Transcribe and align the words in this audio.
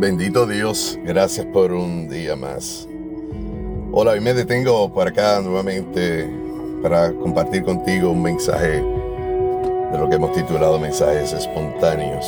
Bendito 0.00 0.46
Dios, 0.46 0.98
gracias 1.04 1.44
por 1.44 1.72
un 1.72 2.08
día 2.08 2.34
más. 2.34 2.88
Hola, 3.92 4.12
hoy 4.12 4.20
me 4.20 4.32
detengo 4.32 4.90
por 4.94 5.06
acá 5.06 5.42
nuevamente 5.42 6.26
para 6.82 7.12
compartir 7.12 7.64
contigo 7.64 8.10
un 8.10 8.22
mensaje 8.22 8.82
de 8.82 9.98
lo 9.98 10.08
que 10.08 10.14
hemos 10.14 10.32
titulado 10.32 10.78
mensajes 10.78 11.34
espontáneos. 11.34 12.26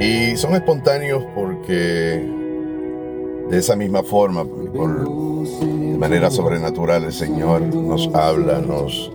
Y 0.00 0.36
son 0.36 0.56
espontáneos 0.56 1.22
porque 1.36 2.28
de 3.48 3.56
esa 3.56 3.76
misma 3.76 4.02
forma, 4.02 4.44
por, 4.44 5.08
de 5.60 5.96
manera 5.96 6.28
sobrenatural, 6.32 7.04
el 7.04 7.12
Señor 7.12 7.60
nos 7.60 8.12
habla, 8.16 8.58
nos, 8.58 9.12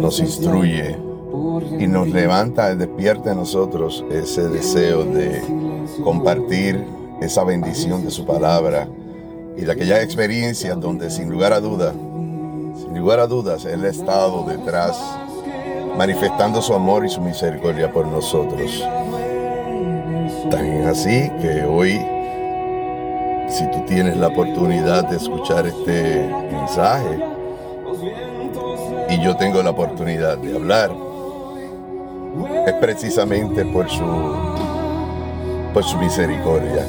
nos 0.00 0.20
instruye 0.20 1.07
y 1.78 1.86
nos 1.86 2.08
levanta, 2.08 2.74
despierta 2.74 3.32
en 3.32 3.38
nosotros 3.38 4.04
ese 4.10 4.48
deseo 4.48 5.04
de 5.04 5.42
compartir 6.02 6.84
esa 7.20 7.44
bendición 7.44 8.04
de 8.04 8.10
su 8.10 8.24
palabra 8.24 8.88
y 9.56 9.62
de 9.62 9.72
aquellas 9.72 10.02
experiencias 10.02 10.78
donde 10.80 11.10
sin 11.10 11.30
lugar 11.30 11.52
a 11.52 11.60
dudas, 11.60 11.94
sin 11.94 12.98
lugar 12.98 13.20
a 13.20 13.26
dudas, 13.26 13.64
Él 13.64 13.84
ha 13.84 13.88
estado 13.88 14.44
detrás 14.44 15.00
manifestando 15.96 16.62
su 16.62 16.74
amor 16.74 17.04
y 17.04 17.08
su 17.08 17.20
misericordia 17.20 17.92
por 17.92 18.06
nosotros. 18.06 18.86
Tan 20.50 20.86
así 20.86 21.30
que 21.40 21.64
hoy, 21.64 22.00
si 23.48 23.68
tú 23.72 23.84
tienes 23.86 24.16
la 24.16 24.28
oportunidad 24.28 25.08
de 25.08 25.16
escuchar 25.16 25.66
este 25.66 26.30
mensaje 26.52 27.18
y 29.10 29.20
yo 29.22 29.36
tengo 29.36 29.62
la 29.62 29.70
oportunidad 29.70 30.38
de 30.38 30.54
hablar, 30.54 31.07
es 32.66 32.74
precisamente 32.74 33.64
por 33.64 33.88
su, 33.88 34.04
por 35.72 35.84
su 35.84 35.96
misericordia. 35.98 36.86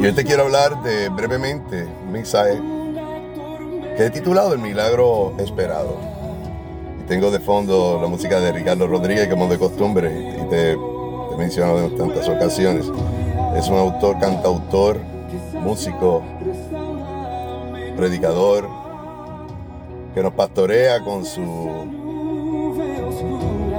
Y 0.00 0.06
hoy 0.06 0.12
te 0.12 0.24
quiero 0.24 0.44
hablar 0.44 0.82
de 0.82 1.08
brevemente 1.08 1.86
un 2.04 2.12
mensaje 2.12 2.60
que 3.96 4.06
he 4.06 4.10
titulado 4.10 4.54
El 4.54 4.60
milagro 4.60 5.34
esperado. 5.38 5.96
Y 7.00 7.06
tengo 7.06 7.30
de 7.30 7.38
fondo 7.40 7.98
la 8.00 8.08
música 8.08 8.40
de 8.40 8.52
Ricardo 8.52 8.86
Rodríguez 8.86 9.28
como 9.28 9.46
de 9.48 9.58
costumbre 9.58 10.10
y 10.42 10.48
te, 10.48 10.72
he 10.72 11.36
mencionado 11.36 11.80
en 11.80 11.96
tantas 11.96 12.28
ocasiones. 12.28 12.86
Es 13.56 13.68
un 13.68 13.76
autor, 13.76 14.18
cantautor, 14.18 14.98
músico, 15.60 16.22
predicador, 17.96 18.68
que 20.14 20.22
nos 20.22 20.32
pastorea 20.32 21.00
con 21.00 21.24
su 21.24 22.02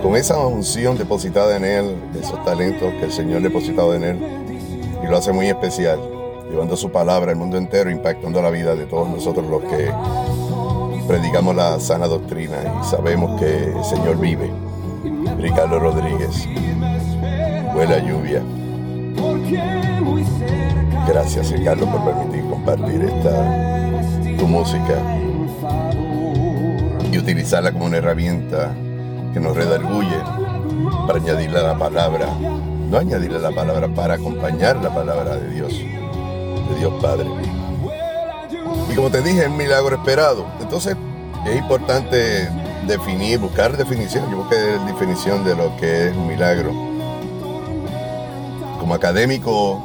con 0.03 0.17
esa 0.17 0.37
unción 0.37 0.97
depositada 0.97 1.55
en 1.55 1.63
él, 1.63 1.95
esos 2.19 2.43
talentos 2.43 2.93
que 2.99 3.05
el 3.05 3.11
Señor 3.11 3.37
ha 3.37 3.43
depositado 3.43 3.95
en 3.95 4.03
él, 4.03 4.19
y 5.01 5.07
lo 5.07 5.17
hace 5.17 5.31
muy 5.31 5.47
especial, 5.47 5.97
llevando 6.51 6.75
su 6.75 6.91
palabra 6.91 7.31
al 7.31 7.37
mundo 7.37 7.57
entero, 7.57 7.89
impactando 7.89 8.41
la 8.41 8.49
vida 8.49 8.75
de 8.75 8.85
todos 8.85 9.09
nosotros 9.09 9.49
los 9.49 9.63
que 9.63 9.91
predicamos 11.07 11.55
la 11.55 11.79
sana 11.79 12.07
doctrina 12.07 12.57
y 12.81 12.85
sabemos 12.85 13.39
que 13.39 13.71
el 13.71 13.83
Señor 13.83 14.19
vive. 14.19 14.51
Ricardo 15.39 15.79
Rodríguez, 15.79 16.47
buena 17.73 17.97
lluvia. 17.99 18.41
Gracias 21.07 21.49
Ricardo 21.51 21.85
por 21.85 22.03
permitir 22.03 22.49
compartir 22.49 23.03
esta 23.03 24.37
tu 24.37 24.47
música 24.47 24.95
y 27.11 27.17
utilizarla 27.17 27.71
como 27.71 27.85
una 27.85 27.97
herramienta 27.97 28.73
que 29.33 29.39
nos 29.39 29.55
redarguye 29.55 30.17
para 31.07 31.19
añadirle 31.19 31.61
la 31.61 31.77
palabra, 31.77 32.27
no 32.89 32.97
añadirle 32.97 33.39
la 33.39 33.51
palabra, 33.51 33.87
para 33.87 34.13
acompañar 34.15 34.77
la 34.77 34.93
palabra 34.93 35.35
de 35.35 35.49
Dios, 35.49 35.73
de 35.73 36.75
Dios 36.77 36.93
Padre. 37.01 37.27
Y 38.91 38.95
como 38.95 39.09
te 39.09 39.21
dije, 39.21 39.41
es 39.41 39.47
un 39.47 39.57
milagro 39.57 39.95
esperado. 39.95 40.45
Entonces 40.61 40.95
es 41.45 41.57
importante 41.57 42.47
definir, 42.87 43.39
buscar 43.39 43.75
definición. 43.75 44.29
Yo 44.29 44.37
busqué 44.37 44.55
definición 44.55 45.43
de 45.43 45.55
lo 45.55 45.75
que 45.77 46.09
es 46.09 46.15
un 46.15 46.27
milagro. 46.27 46.71
Como 48.79 48.93
académico, 48.93 49.81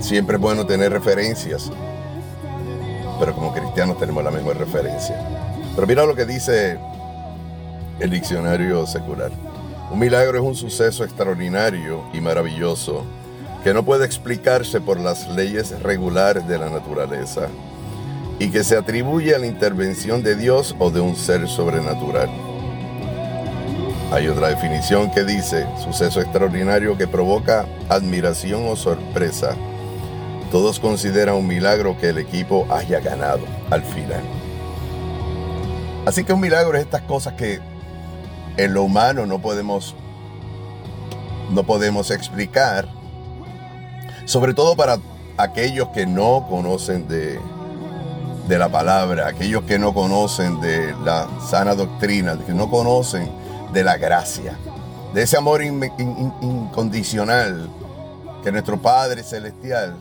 siempre 0.00 0.36
es 0.36 0.42
bueno 0.42 0.66
tener 0.66 0.92
referencias, 0.92 1.70
pero 3.18 3.34
como 3.34 3.52
cristianos 3.52 3.98
tenemos 3.98 4.22
la 4.22 4.30
misma 4.30 4.52
referencia. 4.52 5.16
Pero 5.74 5.86
mira 5.86 6.04
lo 6.04 6.14
que 6.14 6.26
dice 6.26 6.78
el 8.00 8.10
diccionario 8.10 8.86
secular. 8.86 9.30
Un 9.90 9.98
milagro 9.98 10.38
es 10.38 10.44
un 10.44 10.54
suceso 10.54 11.04
extraordinario 11.04 12.02
y 12.12 12.20
maravilloso 12.20 13.04
que 13.62 13.72
no 13.72 13.84
puede 13.84 14.04
explicarse 14.04 14.80
por 14.80 15.00
las 15.00 15.28
leyes 15.28 15.80
regulares 15.82 16.46
de 16.46 16.58
la 16.58 16.68
naturaleza 16.68 17.48
y 18.38 18.50
que 18.50 18.64
se 18.64 18.76
atribuye 18.76 19.34
a 19.34 19.38
la 19.38 19.46
intervención 19.46 20.22
de 20.22 20.36
Dios 20.36 20.76
o 20.78 20.90
de 20.90 21.00
un 21.00 21.16
ser 21.16 21.48
sobrenatural. 21.48 22.28
Hay 24.12 24.28
otra 24.28 24.48
definición 24.48 25.10
que 25.10 25.24
dice, 25.24 25.66
suceso 25.82 26.20
extraordinario 26.20 26.96
que 26.96 27.08
provoca 27.08 27.66
admiración 27.88 28.66
o 28.68 28.76
sorpresa. 28.76 29.56
Todos 30.52 30.78
consideran 30.78 31.34
un 31.34 31.46
milagro 31.46 31.96
que 31.98 32.10
el 32.10 32.18
equipo 32.18 32.68
haya 32.70 33.00
ganado 33.00 33.44
al 33.70 33.82
final. 33.82 34.22
Así 36.06 36.22
que 36.22 36.32
un 36.32 36.40
milagro 36.40 36.76
es 36.76 36.84
estas 36.84 37.02
cosas 37.02 37.34
que 37.34 37.60
en 38.56 38.74
lo 38.74 38.82
humano 38.82 39.26
no 39.26 39.40
podemos, 39.40 39.94
no 41.50 41.64
podemos 41.64 42.10
explicar, 42.10 42.88
sobre 44.24 44.54
todo 44.54 44.76
para 44.76 44.98
aquellos 45.36 45.88
que 45.88 46.06
no 46.06 46.46
conocen 46.48 47.06
de, 47.08 47.38
de 48.48 48.58
la 48.58 48.68
palabra, 48.68 49.28
aquellos 49.28 49.64
que 49.64 49.78
no 49.78 49.92
conocen 49.92 50.60
de 50.60 50.94
la 51.04 51.28
sana 51.48 51.74
doctrina, 51.74 52.38
que 52.46 52.54
no 52.54 52.70
conocen 52.70 53.30
de 53.72 53.84
la 53.84 53.96
gracia, 53.96 54.56
de 55.12 55.22
ese 55.22 55.36
amor 55.36 55.62
incondicional 55.62 57.68
que 58.42 58.52
nuestro 58.52 58.80
Padre 58.80 59.22
Celestial 59.22 59.96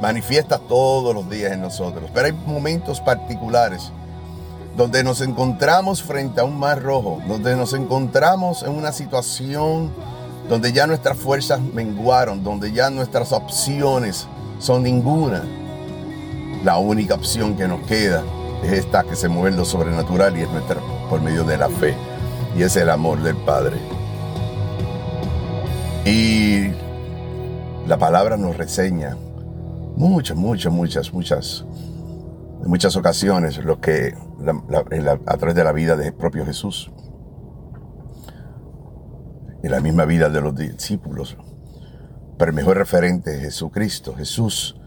manifiesta 0.00 0.58
todos 0.58 1.14
los 1.14 1.30
días 1.30 1.52
en 1.52 1.60
nosotros. 1.60 2.10
Pero 2.12 2.26
hay 2.26 2.32
momentos 2.32 3.00
particulares 3.00 3.92
donde 4.76 5.04
nos 5.04 5.20
encontramos 5.20 6.02
frente 6.02 6.40
a 6.40 6.44
un 6.44 6.58
mar 6.58 6.82
rojo, 6.82 7.20
donde 7.26 7.56
nos 7.56 7.74
encontramos 7.74 8.62
en 8.62 8.70
una 8.70 8.92
situación 8.92 9.90
donde 10.48 10.72
ya 10.72 10.86
nuestras 10.86 11.16
fuerzas 11.18 11.60
menguaron, 11.60 12.42
donde 12.42 12.72
ya 12.72 12.90
nuestras 12.90 13.32
opciones 13.32 14.26
son 14.58 14.82
ninguna. 14.82 15.44
La 16.64 16.78
única 16.78 17.14
opción 17.14 17.56
que 17.56 17.68
nos 17.68 17.80
queda 17.86 18.22
es 18.62 18.72
esta 18.72 19.04
que 19.04 19.16
se 19.16 19.28
mueve 19.28 19.50
en 19.50 19.56
lo 19.56 19.64
sobrenatural 19.64 20.36
y 20.36 20.42
es 20.42 20.50
nuestra 20.50 20.80
por 21.08 21.20
medio 21.20 21.44
de 21.44 21.58
la 21.58 21.68
fe 21.68 21.94
y 22.56 22.62
es 22.62 22.76
el 22.76 22.90
amor 22.90 23.22
del 23.22 23.36
Padre. 23.36 23.76
Y 26.04 26.68
la 27.86 27.98
palabra 27.98 28.36
nos 28.36 28.56
reseña 28.56 29.16
muchas, 29.96 30.36
muchas, 30.36 30.72
muchas, 30.72 31.12
muchas 31.12 31.64
en 32.62 32.70
muchas 32.70 32.96
ocasiones 32.96 33.58
lo 33.64 33.80
que 33.80 34.14
a 35.26 35.36
través 35.36 35.54
de 35.54 35.64
la 35.64 35.72
vida 35.72 35.96
del 35.96 36.14
propio 36.14 36.46
Jesús 36.46 36.92
y 39.62 39.68
la 39.68 39.80
misma 39.80 40.04
vida 40.04 40.28
de 40.28 40.40
los 40.40 40.54
discípulos. 40.54 41.36
Pero 42.38 42.50
el 42.50 42.56
mejor 42.56 42.76
referente 42.76 43.34
es 43.34 43.42
Jesucristo, 43.42 44.14
Jesús, 44.14 44.80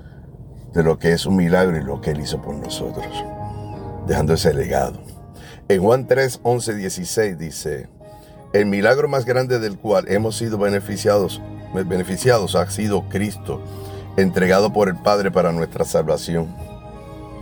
de 0.73 0.83
lo 0.83 0.99
que 0.99 1.13
es 1.13 1.25
un 1.25 1.37
milagro 1.37 1.77
y 1.77 1.83
lo 1.83 2.01
que 2.01 2.11
Él 2.11 2.19
hizo 2.19 2.41
por 2.41 2.55
nosotros, 2.55 3.07
dejando 4.07 4.33
ese 4.33 4.53
legado. 4.53 5.01
En 5.67 5.81
Juan 5.81 6.07
3, 6.07 6.41
11, 6.43 6.75
16 6.75 7.37
dice, 7.37 7.89
el 8.53 8.65
milagro 8.65 9.07
más 9.07 9.25
grande 9.25 9.59
del 9.59 9.77
cual 9.77 10.05
hemos 10.07 10.37
sido 10.37 10.57
beneficiados, 10.57 11.41
beneficiados 11.73 12.55
ha 12.55 12.69
sido 12.69 13.07
Cristo, 13.09 13.61
entregado 14.17 14.71
por 14.71 14.89
el 14.89 14.95
Padre 14.95 15.31
para 15.31 15.51
nuestra 15.51 15.85
salvación 15.85 16.74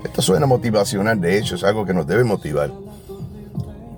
esto 0.03 0.21
suena 0.21 0.45
motivacional, 0.45 1.19
de 1.19 1.37
hecho, 1.37 1.55
es 1.55 1.63
algo 1.63 1.85
que 1.85 1.93
nos 1.93 2.05
debe 2.05 2.23
motivar. 2.23 2.71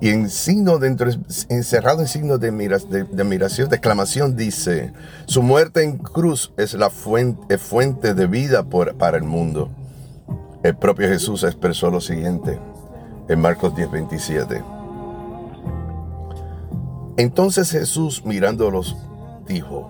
Y 0.01 0.09
en 0.09 0.29
signo 0.29 0.77
dentro, 0.77 1.09
encerrado 1.49 2.01
en 2.01 2.07
signo 2.07 2.37
de, 2.37 2.49
admiración, 2.49 3.69
de 3.69 3.75
exclamación, 3.75 4.35
dice: 4.35 4.93
Su 5.25 5.41
muerte 5.41 5.83
en 5.83 5.97
cruz 5.97 6.53
es 6.57 6.73
la 6.73 6.89
fuente, 6.89 8.13
de 8.13 8.27
vida 8.27 8.63
para 8.63 9.17
el 9.17 9.23
mundo. 9.23 9.69
El 10.63 10.75
propio 10.75 11.07
Jesús 11.07 11.43
expresó 11.43 11.89
lo 11.89 12.01
siguiente 12.01 12.59
en 13.29 13.41
Marcos 13.41 13.73
10:27. 13.73 14.63
Entonces 17.17 17.71
Jesús, 17.71 18.23
mirándolos, 18.25 18.95
dijo: 19.47 19.89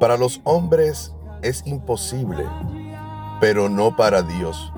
Para 0.00 0.16
los 0.16 0.40
hombres 0.44 1.12
es 1.42 1.66
imposible, 1.66 2.46
pero 3.40 3.68
no 3.68 3.96
para 3.96 4.22
Dios 4.22 4.72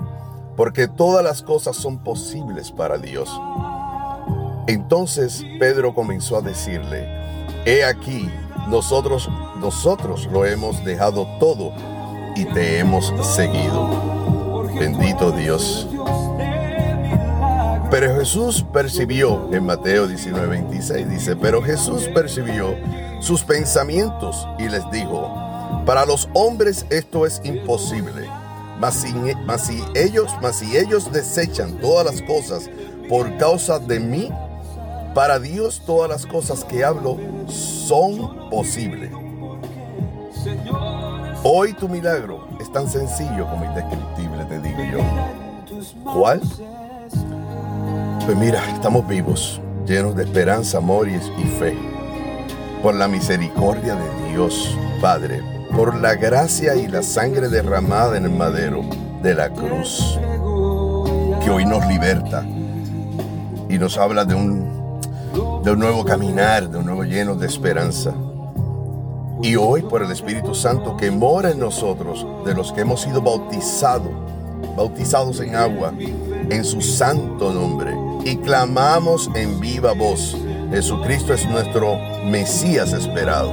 porque 0.55 0.87
todas 0.87 1.23
las 1.23 1.41
cosas 1.41 1.75
son 1.75 1.99
posibles 1.99 2.71
para 2.71 2.97
Dios. 2.97 3.29
Entonces 4.67 5.45
Pedro 5.59 5.93
comenzó 5.93 6.37
a 6.37 6.41
decirle, 6.41 7.07
He 7.65 7.83
aquí, 7.83 8.29
nosotros, 8.67 9.29
nosotros 9.59 10.27
lo 10.31 10.45
hemos 10.45 10.83
dejado 10.83 11.27
todo 11.39 11.73
y 12.35 12.45
te 12.45 12.79
hemos 12.79 13.13
seguido. 13.35 13.89
Bendito 14.77 15.31
Dios. 15.31 15.87
Pero 17.91 18.15
Jesús 18.15 18.65
percibió, 18.73 19.49
en 19.53 19.65
Mateo 19.65 20.07
19, 20.07 20.47
26 20.47 21.09
dice, 21.09 21.35
pero 21.35 21.61
Jesús 21.61 22.09
percibió 22.13 22.75
sus 23.21 23.43
pensamientos 23.43 24.47
y 24.59 24.67
les 24.67 24.89
dijo, 24.91 25.33
para 25.85 26.05
los 26.05 26.27
hombres 26.33 26.85
esto 26.89 27.25
es 27.25 27.41
imposible, 27.43 28.27
mas 28.79 28.95
si, 28.95 29.11
si, 29.59 29.83
ellos, 29.95 30.31
mas 30.41 30.57
si 30.57 30.77
ellos 30.77 31.11
desechan 31.11 31.79
todas 31.79 32.05
las 32.05 32.21
cosas 32.21 32.69
por 33.07 33.37
causa 33.37 33.79
de 33.79 33.99
mí, 33.99 34.29
para 35.13 35.39
Dios 35.39 35.81
todas 35.85 36.09
las 36.09 36.25
cosas 36.25 36.63
que 36.65 36.83
hablo 36.83 37.17
son 37.47 38.49
posibles. 38.49 39.11
Hoy 41.43 41.73
tu 41.73 41.87
milagro 41.87 42.47
es 42.59 42.71
tan 42.71 42.89
sencillo 42.89 43.47
como 43.49 43.65
indescriptible, 43.65 44.45
te 44.45 44.59
digo 44.59 44.79
yo. 44.91 46.11
¿Cuál? 46.13 46.41
Pues 48.25 48.37
mira, 48.37 48.67
estamos 48.73 49.07
vivos, 49.07 49.61
llenos 49.85 50.15
de 50.15 50.23
esperanza, 50.23 50.79
amor 50.79 51.07
y, 51.07 51.19
fe. 51.59 51.77
Por 52.81 52.95
la 52.95 53.07
misericordia 53.07 53.95
de 53.95 54.31
Dios, 54.31 54.75
Padre, 54.99 55.41
por 55.75 55.95
la 55.95 56.15
gracia 56.15 56.75
y 56.75 56.87
la 56.87 57.03
sangre 57.03 57.49
derramada 57.49 58.17
en 58.17 58.23
el 58.23 58.31
madero 58.31 58.81
de 59.21 59.35
la 59.35 59.49
cruz, 59.49 60.17
que 61.43 61.49
hoy 61.49 61.65
nos 61.65 61.85
liberta 61.87 62.45
y 63.69 63.77
nos 63.77 63.97
habla 63.97 64.23
de 64.23 64.35
un 64.35 64.75
de 65.63 65.71
un 65.71 65.79
nuevo 65.79 66.05
caminar, 66.05 66.69
de 66.69 66.77
un 66.77 66.85
nuevo 66.85 67.03
lleno 67.03 67.35
de 67.35 67.47
esperanza. 67.47 68.13
Y 69.41 69.57
hoy 69.57 69.81
por 69.81 70.01
el 70.01 70.11
Espíritu 70.11 70.55
Santo 70.55 70.95
que 70.95 71.11
mora 71.11 71.51
en 71.51 71.59
nosotros, 71.59 72.25
de 72.45 72.53
los 72.53 72.71
que 72.71 72.81
hemos 72.81 73.01
sido 73.01 73.21
bautizados, 73.21 74.13
bautizados 74.77 75.41
en 75.41 75.55
agua, 75.55 75.91
en 75.97 76.63
su 76.63 76.79
santo 76.81 77.51
nombre, 77.51 77.93
y 78.23 78.37
clamamos 78.37 79.29
en 79.35 79.59
viva 79.59 79.91
voz, 79.91 80.37
Jesucristo 80.71 81.33
es 81.33 81.45
nuestro 81.49 81.97
Mesías 82.25 82.93
esperado. 82.93 83.51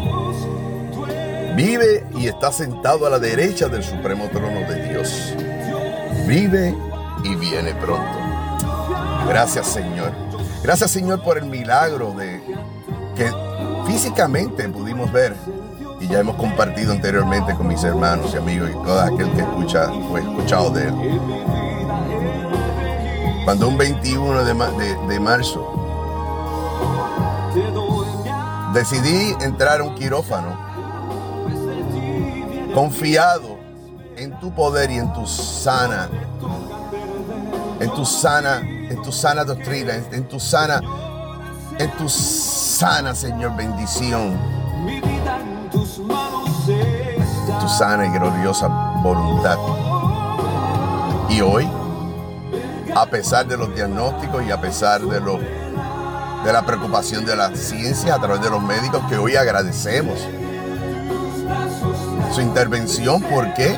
Vive 1.57 2.07
y 2.17 2.29
está 2.29 2.51
sentado 2.51 3.07
a 3.07 3.11
la 3.11 3.19
derecha 3.19 3.69
del 3.69 3.85
supremo 3.85 4.29
trono 4.31 4.61
de 4.69 4.89
Dios. 4.89 5.35
Vive 6.27 6.75
y 7.25 7.35
viene 7.35 7.75
pronto. 7.75 8.19
Gracias 9.29 9.69
Señor 9.69 10.13
Gracias 10.63 10.93
Señor 10.93 11.23
por 11.23 11.39
el 11.39 11.47
milagro 11.47 12.13
de 12.13 12.41
que 13.17 13.33
físicamente 13.87 14.69
pudimos 14.69 15.11
ver 15.11 15.35
y 16.01 16.07
ya 16.07 16.21
hemos 16.21 16.37
compartido 16.37 16.93
anteriormente 16.93 17.55
con 17.55 17.67
mis 17.67 17.83
hermanos 17.83 18.33
y 18.33 18.37
amigos 18.37 18.71
y 18.71 18.73
todo 18.75 19.01
aquel 19.01 19.31
que 19.33 19.41
escucha 19.41 19.91
o 19.91 20.19
escuchado 20.19 20.71
de 20.71 20.85
él. 20.85 20.95
Cuando 23.45 23.69
un 23.69 23.77
21 23.77 24.45
de, 24.45 24.55
de 25.09 25.21
marzo 25.21 25.69
decidí 28.73 29.35
entrar 29.41 29.81
a 29.81 29.85
un 29.85 29.97
quirófano 29.97 30.72
confiado 32.75 33.59
en 34.17 34.39
tu 34.41 34.53
poder 34.55 34.91
y 34.91 34.99
en 34.99 35.13
tu 35.13 35.27
sana, 35.27 36.09
en 37.81 37.91
tu 37.95 38.05
sana 38.05 38.63
en 38.93 39.01
tu 39.01 39.11
sana 39.11 39.43
doctrina, 39.43 39.95
en 39.95 40.29
tu 40.29 40.39
sana, 40.39 40.81
en 41.79 41.91
tu 41.93 42.09
sana, 42.09 43.15
Señor, 43.15 43.57
bendición. 43.57 44.39
Tu 47.61 47.69
sana 47.69 48.07
y 48.07 48.11
gloriosa 48.11 48.69
voluntad. 49.03 49.57
Y 51.31 51.41
hoy, 51.41 51.67
a 52.95 53.07
pesar 53.07 53.47
de 53.47 53.57
los 53.57 53.75
diagnósticos 53.75 54.45
y 54.45 54.51
a 54.51 54.61
pesar 54.61 55.01
de 55.01 55.21
de 56.45 56.53
la 56.53 56.67
preocupación 56.67 57.25
de 57.25 57.37
la 57.37 57.55
ciencia 57.57 58.17
a 58.17 58.19
través 58.19 58.43
de 58.43 58.51
los 58.51 58.63
médicos 58.63 59.01
que 59.09 59.17
hoy 59.17 59.37
agradecemos 59.37 60.19
su 62.33 62.41
intervención, 62.41 63.21
¿por 63.23 63.53
qué? 63.55 63.77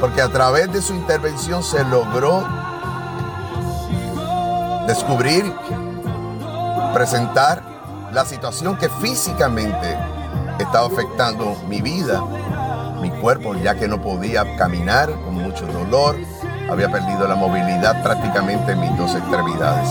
Porque 0.00 0.20
a 0.20 0.28
través 0.28 0.72
de 0.72 0.82
su 0.82 0.94
intervención 0.94 1.62
se 1.62 1.84
logró 1.84 2.44
descubrir, 4.86 5.52
presentar 6.92 7.62
la 8.12 8.24
situación 8.24 8.76
que 8.76 8.88
físicamente 8.88 9.96
estaba 10.58 10.88
afectando 10.88 11.56
mi 11.68 11.80
vida, 11.80 12.20
mi 13.00 13.10
cuerpo, 13.10 13.54
ya 13.54 13.76
que 13.76 13.86
no 13.86 14.02
podía 14.02 14.56
caminar 14.56 15.10
con 15.24 15.34
mucho 15.34 15.64
dolor, 15.66 16.16
había 16.68 16.90
perdido 16.90 17.28
la 17.28 17.36
movilidad 17.36 18.02
prácticamente 18.02 18.72
en 18.72 18.80
mis 18.80 18.96
dos 18.96 19.14
extremidades, 19.14 19.88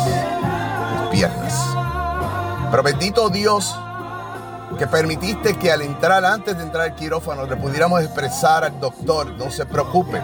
mis 0.94 1.10
piernas. 1.10 1.54
Pero 2.70 2.84
bendito 2.84 3.30
Dios 3.30 3.76
que 4.78 4.88
permitiste 4.88 5.58
que 5.58 5.72
al 5.72 5.82
entrar, 5.82 6.24
antes 6.26 6.58
de 6.58 6.64
entrar 6.64 6.86
al 6.86 6.96
quirófano, 6.96 7.46
le 7.46 7.56
pudiéramos 7.56 8.02
expresar 8.02 8.64
al 8.64 8.80
doctor, 8.80 9.32
no 9.32 9.52
se 9.52 9.66
preocupe. 9.66 10.22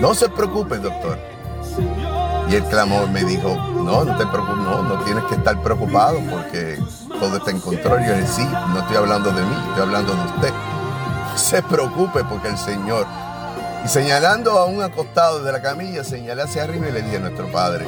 No 0.00 0.14
se 0.14 0.28
preocupe, 0.28 0.78
doctor. 0.78 1.18
Y 2.48 2.54
el 2.54 2.64
clamor 2.64 3.08
me 3.10 3.22
dijo, 3.22 3.54
no, 3.54 4.04
no 4.04 4.16
te 4.16 4.26
preocupes, 4.26 4.56
no, 4.56 4.82
no 4.82 5.04
tienes 5.04 5.24
que 5.24 5.36
estar 5.36 5.60
preocupado 5.62 6.18
porque 6.28 6.82
todo 7.20 7.36
está 7.36 7.50
en 7.50 7.60
control. 7.60 8.04
Yo 8.04 8.14
dije, 8.14 8.26
sí, 8.26 8.44
no 8.44 8.80
estoy 8.80 8.96
hablando 8.96 9.30
de 9.30 9.42
mí, 9.42 9.54
estoy 9.68 9.82
hablando 9.82 10.14
de 10.14 10.22
usted. 10.22 10.52
Se 11.36 11.62
preocupe 11.62 12.24
porque 12.24 12.48
el 12.48 12.58
Señor. 12.58 13.06
Y 13.84 13.88
señalando 13.88 14.58
a 14.58 14.66
un 14.66 14.82
acostado 14.82 15.42
de 15.42 15.52
la 15.52 15.62
camilla, 15.62 16.02
señalé 16.02 16.42
hacia 16.42 16.64
arriba 16.64 16.88
y 16.88 16.92
le 16.92 17.02
dije 17.02 17.18
a 17.18 17.20
nuestro 17.20 17.50
Padre. 17.52 17.86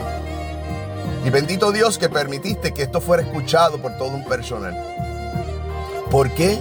Y 1.24 1.30
bendito 1.30 1.70
Dios 1.70 1.98
que 1.98 2.08
permitiste 2.08 2.74
que 2.74 2.82
esto 2.82 3.00
fuera 3.00 3.22
escuchado 3.22 3.78
por 3.78 3.96
todo 3.96 4.08
un 4.08 4.24
personal. 4.24 4.76
¿Por 6.10 6.30
qué? 6.32 6.60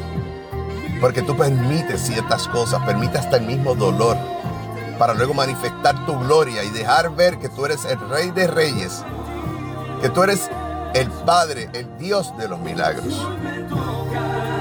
Porque 0.99 1.23
tú 1.23 1.35
permites 1.35 2.01
ciertas 2.01 2.47
cosas, 2.47 2.85
permites 2.85 3.21
hasta 3.21 3.37
el 3.37 3.45
mismo 3.45 3.73
dolor 3.73 4.17
para 4.99 5.15
luego 5.15 5.33
manifestar 5.33 6.05
tu 6.05 6.17
gloria 6.19 6.63
y 6.63 6.69
dejar 6.69 7.09
ver 7.15 7.39
que 7.39 7.49
tú 7.49 7.65
eres 7.65 7.85
el 7.85 7.99
rey 8.07 8.29
de 8.29 8.45
reyes, 8.45 9.03
que 9.99 10.09
tú 10.09 10.21
eres 10.21 10.47
el 10.93 11.09
Padre, 11.09 11.69
el 11.73 11.97
Dios 11.97 12.37
de 12.37 12.47
los 12.47 12.59
milagros. 12.59 13.27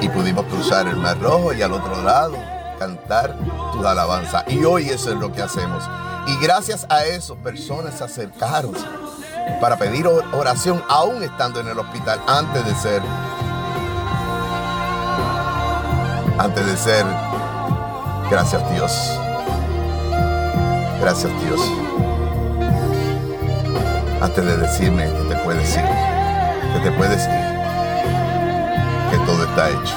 Y 0.01 0.09
pudimos 0.09 0.47
cruzar 0.47 0.89
el 0.89 0.97
Mar 0.97 1.21
Rojo 1.21 1.53
y 1.53 1.61
al 1.61 1.75
otro 1.75 2.03
lado 2.03 2.37
cantar 2.79 3.37
tu 3.75 3.87
alabanza. 3.87 4.45
Y 4.49 4.65
hoy 4.65 4.89
eso 4.89 5.11
es 5.11 5.19
lo 5.19 5.31
que 5.31 5.43
hacemos. 5.43 5.85
Y 6.27 6.43
gracias 6.43 6.87
a 6.89 7.05
eso 7.05 7.37
personas 7.37 7.99
se 7.99 8.05
acercaron 8.05 8.73
para 9.61 9.77
pedir 9.77 10.07
oración 10.07 10.83
aún 10.89 11.23
estando 11.23 11.61
en 11.61 11.69
el 11.69 11.79
hospital 11.79 12.21
antes 12.27 12.65
de 12.65 12.75
ser 12.75 13.03
antes 16.39 16.67
de 16.67 16.77
ser 16.77 17.05
gracias 18.31 18.71
Dios 18.73 19.21
Gracias 21.01 21.33
Dios. 21.43 21.61
Antes 24.21 24.45
de 24.45 24.57
decirme 24.59 25.05
que 25.07 25.35
te 25.35 25.37
puedes 25.43 25.75
ir, 25.75 25.85
que 26.75 26.81
te 26.81 26.93
puedes 26.93 27.25
ir, 27.25 27.31
que 29.11 29.17
todo 29.25 29.45
está 29.45 29.71
hecho. 29.71 29.97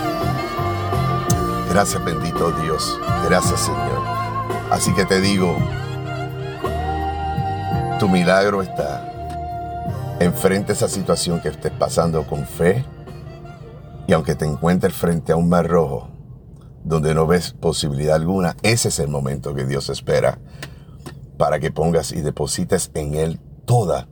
Gracias 1.69 2.03
bendito 2.05 2.51
Dios. 2.62 2.97
Gracias 3.27 3.59
Señor. 3.59 4.01
Así 4.71 4.93
que 4.93 5.05
te 5.05 5.19
digo, 5.19 5.57
tu 8.00 8.07
milagro 8.07 8.62
está. 8.62 9.12
Enfrente 10.24 10.72
esa 10.72 10.88
situación 10.88 11.42
que 11.42 11.50
estés 11.50 11.74
pasando 11.74 12.25
con 12.25 12.46
fe. 12.46 12.86
Y 14.08 14.13
aunque 14.13 14.36
te 14.36 14.46
encuentres 14.46 14.94
frente 14.94 15.34
a 15.34 15.36
un 15.36 15.50
mar 15.50 15.68
rojo, 15.68 16.08
donde 16.86 17.13
no 17.13 17.27
ves 17.27 17.51
posibilidad 17.51 18.15
alguna, 18.15 18.56
ese 18.62 18.88
es 18.88 19.00
el 19.00 19.10
momento 19.10 19.53
que 19.53 19.65
Dios 19.65 19.89
espera 19.89 20.39
para 21.38 21.60
que 21.60 21.72
pongas 21.72 22.13
y 22.13 22.22
deposites 22.22 22.89
en 22.94 23.15
Él 23.15 23.42
toda, 23.65 24.08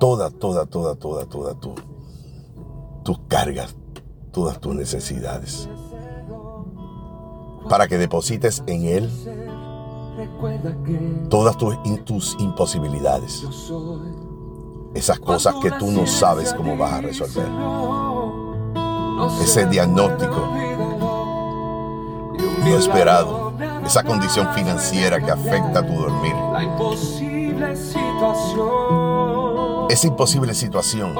toda, 0.00 0.30
toda, 0.30 0.66
toda, 0.66 0.96
toda, 0.96 1.26
toda 1.26 1.54
tu, 1.60 1.76
tus 3.04 3.20
cargas, 3.28 3.76
todas 4.32 4.58
tus 4.58 4.74
necesidades. 4.74 5.68
Para 7.68 7.86
que 7.86 7.98
deposites 7.98 8.64
en 8.66 8.84
Él 8.84 9.10
todas 11.30 11.56
tus, 11.56 11.76
tus 12.04 12.36
imposibilidades. 12.40 13.44
Esas 14.96 15.20
cosas 15.20 15.54
que 15.62 15.70
tú 15.72 15.90
no 15.90 16.06
sabes 16.06 16.54
cómo 16.54 16.74
vas 16.76 16.94
a 16.94 17.00
resolver. 17.02 17.46
Ese 19.42 19.66
diagnóstico 19.66 20.54
no 22.64 22.78
esperado 22.78 23.52
esa 23.84 24.02
condición 24.02 24.52
financiera 24.54 25.20
que 25.20 25.30
afecta 25.30 25.80
a 25.80 25.86
tu 25.86 25.92
dormir. 25.92 26.34
Esa 29.90 30.06
imposible 30.06 30.54
situación. 30.54 31.14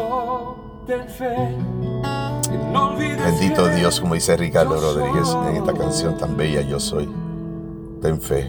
Bendito 3.24 3.68
Dios, 3.68 4.00
como 4.00 4.14
dice 4.14 4.36
Ricardo 4.36 4.80
Rodríguez 4.80 5.28
en 5.48 5.56
esta 5.56 5.74
canción 5.74 6.16
tan 6.16 6.36
bella, 6.36 6.62
Yo 6.62 6.80
soy. 6.80 7.25
Ten 8.06 8.20
fe. 8.20 8.48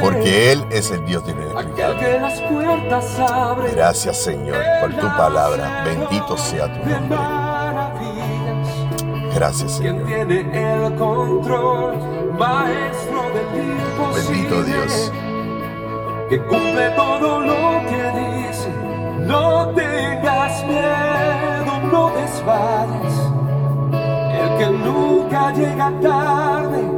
Porque 0.00 0.50
Él 0.50 0.64
es 0.72 0.90
el 0.90 1.04
Dios 1.04 1.24
de 1.24 1.34
lo 1.34 1.62
inexplicable. 1.62 2.02
Gracias 3.76 4.16
Señor 4.16 4.56
por 4.80 4.92
tu 4.94 5.06
palabra. 5.16 5.84
Bendito 5.84 6.36
sea 6.36 6.66
tu 6.66 6.80
nombre. 6.88 7.16
Gracias 9.36 9.76
Señor. 9.76 10.04
Bendito 14.16 14.62
Dios. 14.64 15.12
Que 16.28 16.42
cumple 16.42 16.90
todo 16.96 17.40
lo 17.40 17.80
que 17.88 18.02
dice. 18.18 18.68
No 19.20 19.68
tengas 19.76 20.66
miedo, 20.66 21.80
no 21.92 22.10
desvayas. 22.16 23.16
El 24.32 24.58
que 24.58 24.70
nunca 24.72 25.52
llega 25.52 25.92
tarde 26.02 26.97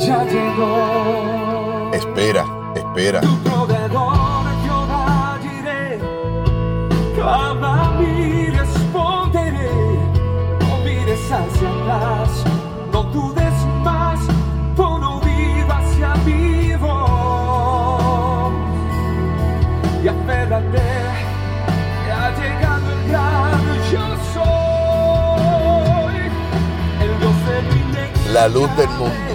ya 0.00 0.24
llegó. 0.24 1.90
Espera, 1.92 2.44
espera. 2.74 3.20
Tu 3.20 3.36
proveedor 3.42 4.46
yo 4.66 4.78
diré, 5.42 5.98
clama 7.14 7.88
a 7.88 7.90
mí 7.98 8.46
responderé. 8.46 9.70
No 10.60 10.76
mires 10.84 11.20
hacia 11.30 11.68
atrás, 11.68 12.44
no 12.92 13.02
dudes 13.04 13.54
más, 13.84 14.20
pon 14.76 15.04
oído 15.04 15.72
hacia 15.72 16.14
mi 16.26 16.74
voz. 16.76 18.52
Y 20.02 20.08
aférrate, 20.08 20.82
que 22.04 22.12
ha 22.12 22.30
llegado 22.40 22.86
el 22.92 23.08
gran 23.10 23.60
yo 23.92 24.06
soy. 24.32 26.16
El 27.02 27.12
Dios 27.20 27.38
del 27.46 28.32
La 28.32 28.48
luz 28.48 28.70
del 28.76 28.88
mundo 28.90 29.29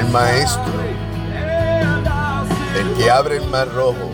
el 0.00 0.08
maestro, 0.08 0.72
el 2.78 2.94
que 2.96 3.10
abre 3.10 3.36
el 3.36 3.46
mar 3.48 3.68
rojo, 3.68 4.10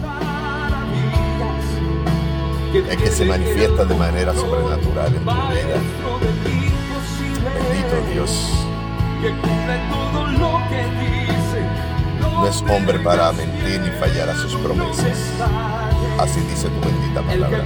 el 2.74 2.96
que 2.96 3.10
se 3.10 3.24
manifiesta 3.24 3.84
de 3.84 3.94
manera 3.94 4.34
sobrenatural 4.34 5.14
en 5.14 5.24
tu 5.24 5.30
vida. 5.30 5.80
Bendito 7.54 8.12
Dios. 8.12 8.50
No 12.20 12.48
es 12.48 12.62
hombre 12.68 12.98
para 12.98 13.32
mentir 13.32 13.80
ni 13.80 13.90
fallar 13.90 14.28
a 14.28 14.34
sus 14.34 14.54
promesas. 14.56 15.18
Así 16.18 16.40
dice 16.40 16.68
tu 16.68 16.80
bendita 16.80 17.22
palabra. 17.22 17.64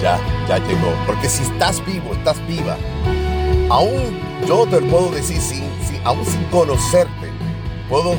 ya, 0.00 0.37
ya 0.48 0.58
llegó. 0.58 0.94
Porque 1.06 1.28
si 1.28 1.42
estás 1.42 1.84
vivo, 1.84 2.14
estás 2.14 2.44
viva. 2.46 2.76
Aún 3.70 4.18
yo 4.46 4.66
te 4.66 4.78
puedo 4.78 5.10
decir, 5.10 5.40
sin, 5.40 5.64
aún 6.04 6.24
sin 6.24 6.42
conocerte, 6.44 7.28
puedo, 7.88 8.14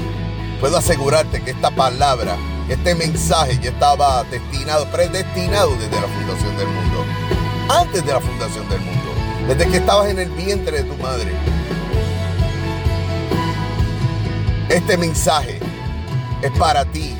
puedo 0.59 0.77
asegurarte 0.77 1.41
que 1.41 1.51
esta 1.51 1.71
palabra, 1.71 2.38
este 2.69 2.93
mensaje 2.93 3.59
ya 3.62 3.71
estaba 3.71 4.24
destinado, 4.25 4.86
predestinado 4.91 5.71
desde 5.71 6.00
la 6.00 6.07
fundación 6.07 6.57
del 6.57 6.67
mundo. 6.67 7.05
Antes 7.69 8.05
de 8.05 8.13
la 8.13 8.19
fundación 8.19 8.69
del 8.69 8.79
mundo. 8.79 9.00
Desde 9.48 9.67
que 9.67 9.77
estabas 9.77 10.09
en 10.09 10.19
el 10.19 10.29
vientre 10.29 10.83
de 10.83 10.83
tu 10.83 10.95
madre. 11.01 11.31
Este 14.69 14.98
mensaje 14.98 15.59
es 16.43 16.51
para 16.51 16.86
ti 16.86 17.15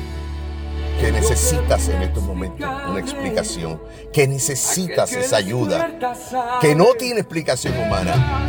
que 1.00 1.10
necesitas 1.10 1.88
en 1.88 2.02
estos 2.02 2.22
momentos 2.22 2.29
una 2.48 3.00
explicación, 3.00 3.80
que 4.12 4.26
necesitas 4.26 5.12
esa 5.12 5.36
ayuda, 5.36 5.90
que 6.60 6.74
no 6.74 6.94
tiene 6.98 7.20
explicación 7.20 7.76
humana, 7.78 8.48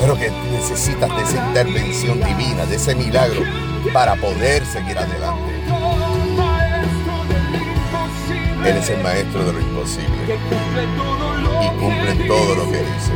pero 0.00 0.18
que 0.18 0.30
necesitas 0.52 1.14
de 1.16 1.22
esa 1.22 1.46
intervención 1.48 2.20
divina, 2.22 2.66
de 2.66 2.76
ese 2.76 2.94
milagro 2.94 3.42
para 3.92 4.16
poder 4.16 4.64
seguir 4.66 4.98
adelante. 4.98 5.52
Él 8.64 8.76
es 8.76 8.90
el 8.90 9.00
maestro 9.00 9.44
de 9.44 9.52
lo 9.52 9.60
imposible 9.60 10.38
y 11.62 11.68
cumple 11.78 12.26
todo 12.26 12.54
lo 12.56 12.70
que 12.72 12.78
dice. 12.78 13.12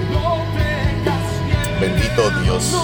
Bendito 1.80 2.30
Dios. 2.42 2.76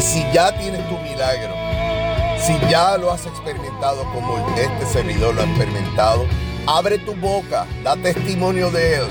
Y 0.00 0.02
si 0.02 0.24
ya 0.32 0.50
tienes 0.56 0.88
tu 0.88 0.96
milagro, 0.96 1.54
si 2.40 2.58
ya 2.70 2.96
lo 2.96 3.12
has 3.12 3.26
experimentado 3.26 4.02
como 4.14 4.38
este 4.56 4.86
servidor 4.86 5.34
lo 5.34 5.42
ha 5.42 5.44
experimentado, 5.44 6.26
abre 6.66 6.96
tu 6.96 7.14
boca, 7.16 7.66
da 7.84 7.96
testimonio 7.96 8.70
de 8.70 8.94
él. 8.94 9.04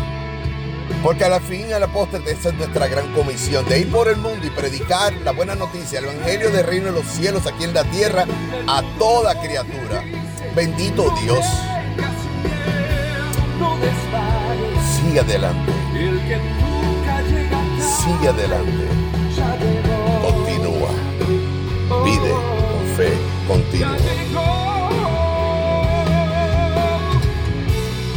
Porque 1.04 1.26
a 1.26 1.30
la 1.30 1.40
fin 1.40 1.72
a 1.74 1.78
la 1.78 1.86
postre 1.86 2.20
esa 2.26 2.50
es 2.50 2.56
nuestra 2.56 2.88
gran 2.88 3.14
comisión, 3.14 3.70
de 3.70 3.82
ir 3.82 3.92
por 3.92 4.08
el 4.08 4.18
mundo 4.18 4.48
y 4.48 4.50
predicar 4.50 5.14
la 5.24 5.32
buena 5.32 5.54
noticia, 5.54 6.00
el 6.00 6.06
evangelio 6.06 6.50
del 6.50 6.66
reino 6.66 6.88
de 6.88 6.94
los 6.94 7.06
cielos 7.06 7.46
aquí 7.46 7.66
en 7.66 7.76
la 7.76 7.84
tierra 7.84 8.26
a 8.66 8.82
toda 8.98 9.40
criatura. 9.40 10.04
Bendito 10.56 11.14
Dios. 11.22 11.46
Sigue 14.96 15.20
adelante. 15.20 15.72
Sigue 17.78 18.30
adelante. 18.30 19.19
Pide 22.10 22.32
con 22.32 22.86
fe 22.98 23.12
continua. 23.48 23.96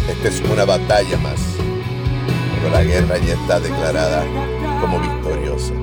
Esta 0.08 0.28
es 0.28 0.40
una 0.50 0.64
batalla 0.64 1.18
más, 1.18 1.38
pero 2.54 2.72
la 2.72 2.82
guerra 2.84 3.18
ya 3.18 3.34
está 3.34 3.60
declarada 3.60 4.24
como 4.80 4.98
victoriosa. 4.98 5.74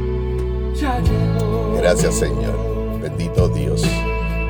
Gracias 1.77 2.15
Señor, 2.15 2.99
bendito 2.99 3.47
Dios, 3.47 3.85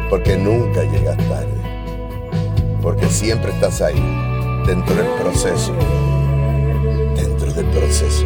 porque 0.10 0.38
nunca 0.38 0.84
llegas 0.84 1.18
tarde, 1.18 1.60
porque 2.82 3.08
siempre 3.08 3.52
estás 3.52 3.82
ahí, 3.82 4.02
dentro 4.66 4.96
del 4.96 5.08
proceso, 5.22 5.74
dentro 7.14 7.52
del 7.52 7.66
proceso. 7.66 8.26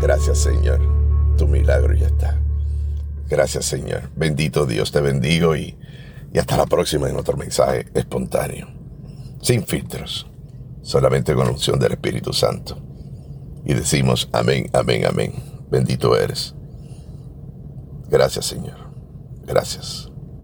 Gracias 0.00 0.38
Señor, 0.38 0.80
tu 1.38 1.46
milagro 1.46 1.94
ya 1.94 2.06
está. 2.06 2.43
Gracias 3.28 3.64
Señor. 3.64 4.10
Bendito 4.16 4.66
Dios, 4.66 4.92
te 4.92 5.00
bendigo 5.00 5.56
y, 5.56 5.76
y 6.32 6.38
hasta 6.38 6.56
la 6.56 6.66
próxima 6.66 7.08
en 7.08 7.16
otro 7.16 7.36
mensaje 7.36 7.86
espontáneo, 7.94 8.68
sin 9.40 9.64
filtros, 9.64 10.26
solamente 10.82 11.34
con 11.34 11.48
unción 11.48 11.78
del 11.78 11.92
Espíritu 11.92 12.32
Santo. 12.32 12.78
Y 13.64 13.74
decimos 13.74 14.28
amén, 14.32 14.68
amén, 14.72 15.06
amén. 15.06 15.32
Bendito 15.70 16.16
eres. 16.16 16.54
Gracias 18.08 18.46
Señor. 18.46 18.76
Gracias. 19.46 20.13